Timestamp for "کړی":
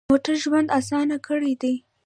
1.27-1.53